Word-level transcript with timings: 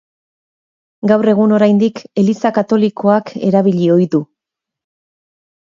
Gaur 1.11 1.29
egun 1.33 1.53
oraindik 1.57 2.01
Eliza 2.23 2.53
Katolikoak 2.57 3.31
erabili 3.51 3.91
ohi 3.99 4.09
du. 4.17 4.23